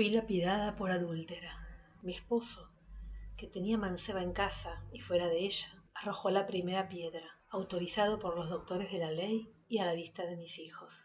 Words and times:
Fui 0.00 0.08
lapidada 0.08 0.76
por 0.76 0.90
adúltera. 0.90 1.54
Mi 2.00 2.14
esposo, 2.14 2.72
que 3.36 3.46
tenía 3.46 3.76
manceba 3.76 4.22
en 4.22 4.32
casa 4.32 4.82
y 4.94 5.00
fuera 5.00 5.28
de 5.28 5.44
ella, 5.44 5.68
arrojó 5.92 6.30
la 6.30 6.46
primera 6.46 6.88
piedra, 6.88 7.38
autorizado 7.50 8.18
por 8.18 8.34
los 8.34 8.48
doctores 8.48 8.90
de 8.90 8.98
la 8.98 9.10
ley 9.10 9.52
y 9.68 9.76
a 9.76 9.84
la 9.84 9.92
vista 9.92 10.24
de 10.24 10.38
mis 10.38 10.58
hijos. 10.58 11.04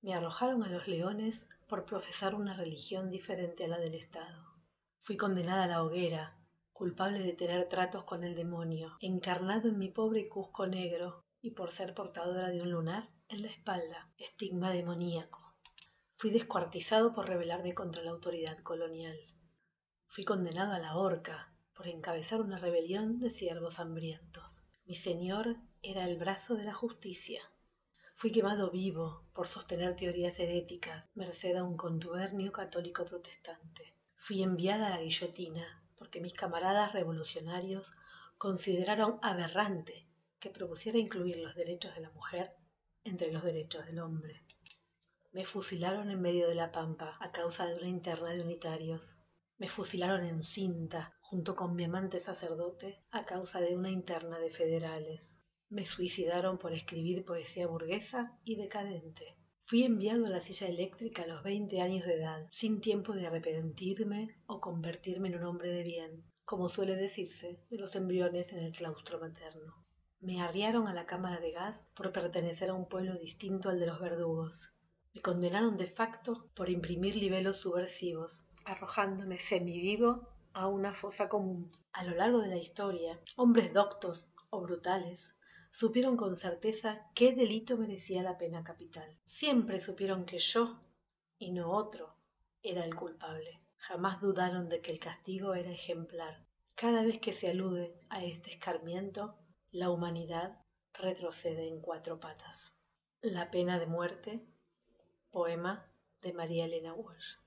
Me 0.00 0.14
arrojaron 0.14 0.62
a 0.62 0.70
los 0.70 0.88
leones 0.88 1.46
por 1.68 1.84
profesar 1.84 2.34
una 2.34 2.54
religión 2.54 3.10
diferente 3.10 3.66
a 3.66 3.68
la 3.68 3.78
del 3.78 3.96
Estado. 3.96 4.46
Fui 5.00 5.18
condenada 5.18 5.64
a 5.64 5.68
la 5.68 5.82
hoguera, 5.82 6.38
culpable 6.72 7.22
de 7.22 7.34
tener 7.34 7.68
tratos 7.68 8.04
con 8.04 8.24
el 8.24 8.34
demonio, 8.34 8.96
encarnado 8.98 9.68
en 9.68 9.78
mi 9.78 9.90
pobre 9.90 10.26
cusco 10.30 10.66
negro, 10.66 11.22
y 11.42 11.50
por 11.50 11.70
ser 11.70 11.92
portadora 11.92 12.48
de 12.48 12.62
un 12.62 12.70
lunar 12.70 13.10
en 13.28 13.42
la 13.42 13.48
espalda, 13.48 14.10
estigma 14.16 14.70
demoníaco. 14.70 15.43
Fui 16.16 16.30
descuartizado 16.30 17.12
por 17.12 17.28
rebelarme 17.28 17.74
contra 17.74 18.02
la 18.02 18.12
autoridad 18.12 18.58
colonial. 18.58 19.18
Fui 20.06 20.22
condenado 20.24 20.72
a 20.72 20.78
la 20.78 20.96
horca 20.96 21.52
por 21.74 21.88
encabezar 21.88 22.40
una 22.40 22.56
rebelión 22.56 23.18
de 23.18 23.30
siervos 23.30 23.80
hambrientos. 23.80 24.62
Mi 24.86 24.94
señor 24.94 25.56
era 25.82 26.04
el 26.06 26.16
brazo 26.16 26.54
de 26.54 26.64
la 26.64 26.72
justicia. 26.72 27.42
Fui 28.14 28.30
quemado 28.30 28.70
vivo 28.70 29.26
por 29.34 29.48
sostener 29.48 29.96
teorías 29.96 30.38
heréticas, 30.38 31.10
merced 31.14 31.56
a 31.56 31.64
un 31.64 31.76
contubernio 31.76 32.52
católico 32.52 33.04
protestante. 33.04 33.92
Fui 34.14 34.40
enviada 34.40 34.86
a 34.86 34.90
la 34.90 35.02
guillotina 35.02 35.82
porque 35.96 36.20
mis 36.20 36.32
camaradas 36.32 36.92
revolucionarios 36.92 37.92
consideraron 38.38 39.18
aberrante 39.20 40.06
que 40.38 40.50
propusiera 40.50 40.98
incluir 40.98 41.38
los 41.38 41.56
derechos 41.56 41.92
de 41.96 42.02
la 42.02 42.10
mujer 42.10 42.50
entre 43.02 43.32
los 43.32 43.42
derechos 43.42 43.84
del 43.86 43.98
hombre. 43.98 44.44
Me 45.34 45.44
fusilaron 45.44 46.12
en 46.12 46.22
medio 46.22 46.46
de 46.46 46.54
la 46.54 46.70
pampa 46.70 47.16
a 47.18 47.32
causa 47.32 47.66
de 47.66 47.74
una 47.74 47.88
interna 47.88 48.30
de 48.30 48.42
unitarios. 48.42 49.18
Me 49.58 49.66
fusilaron 49.66 50.24
en 50.24 50.44
cinta 50.44 51.12
junto 51.22 51.56
con 51.56 51.74
mi 51.74 51.82
amante 51.82 52.20
sacerdote 52.20 53.02
a 53.10 53.24
causa 53.24 53.60
de 53.60 53.74
una 53.74 53.90
interna 53.90 54.38
de 54.38 54.52
federales. 54.52 55.40
Me 55.70 55.86
suicidaron 55.86 56.56
por 56.56 56.72
escribir 56.72 57.24
poesía 57.24 57.66
burguesa 57.66 58.38
y 58.44 58.54
decadente. 58.54 59.36
Fui 59.58 59.82
enviado 59.82 60.26
a 60.26 60.30
la 60.30 60.38
silla 60.38 60.68
eléctrica 60.68 61.24
a 61.24 61.26
los 61.26 61.42
20 61.42 61.80
años 61.80 62.06
de 62.06 62.14
edad, 62.14 62.46
sin 62.52 62.80
tiempo 62.80 63.12
de 63.12 63.26
arrepentirme 63.26 64.36
o 64.46 64.60
convertirme 64.60 65.30
en 65.30 65.38
un 65.38 65.46
hombre 65.46 65.72
de 65.72 65.82
bien, 65.82 66.24
como 66.44 66.68
suele 66.68 66.94
decirse 66.94 67.58
de 67.70 67.78
los 67.78 67.96
embriones 67.96 68.52
en 68.52 68.60
el 68.60 68.70
claustro 68.70 69.18
materno. 69.18 69.84
Me 70.20 70.40
arriaron 70.40 70.86
a 70.86 70.94
la 70.94 71.06
cámara 71.06 71.40
de 71.40 71.50
gas 71.50 71.88
por 71.96 72.12
pertenecer 72.12 72.70
a 72.70 72.74
un 72.74 72.88
pueblo 72.88 73.18
distinto 73.18 73.68
al 73.68 73.80
de 73.80 73.86
los 73.88 73.98
verdugos. 73.98 74.70
Me 75.14 75.22
condenaron 75.22 75.76
de 75.76 75.86
facto 75.86 76.50
por 76.56 76.68
imprimir 76.68 77.14
libelos 77.14 77.58
subversivos, 77.58 78.46
arrojándome 78.64 79.38
semivivo 79.38 80.28
a 80.54 80.66
una 80.66 80.92
fosa 80.92 81.28
común. 81.28 81.70
A 81.92 82.02
lo 82.02 82.16
largo 82.16 82.40
de 82.40 82.48
la 82.48 82.56
historia, 82.56 83.20
hombres 83.36 83.72
doctos 83.72 84.26
o 84.50 84.60
brutales 84.60 85.36
supieron 85.70 86.16
con 86.16 86.36
certeza 86.36 87.08
qué 87.14 87.32
delito 87.32 87.76
merecía 87.76 88.24
la 88.24 88.36
pena 88.38 88.64
capital. 88.64 89.16
Siempre 89.24 89.78
supieron 89.78 90.24
que 90.24 90.38
yo, 90.38 90.80
y 91.38 91.52
no 91.52 91.70
otro, 91.70 92.08
era 92.60 92.84
el 92.84 92.96
culpable. 92.96 93.60
Jamás 93.76 94.20
dudaron 94.20 94.68
de 94.68 94.80
que 94.80 94.90
el 94.90 94.98
castigo 94.98 95.54
era 95.54 95.70
ejemplar. 95.70 96.44
Cada 96.74 97.04
vez 97.04 97.20
que 97.20 97.32
se 97.32 97.50
alude 97.50 97.94
a 98.08 98.24
este 98.24 98.50
escarmiento, 98.50 99.38
la 99.70 99.90
humanidad 99.90 100.60
retrocede 100.92 101.68
en 101.68 101.80
cuatro 101.80 102.18
patas. 102.18 102.76
La 103.22 103.52
pena 103.52 103.78
de 103.78 103.86
muerte 103.86 104.44
Poema 105.34 105.84
de 106.22 106.32
María 106.32 106.66
Elena 106.66 106.94
Walsh. 106.94 107.43